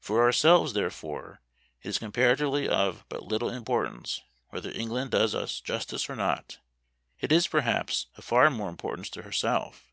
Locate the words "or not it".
6.08-7.30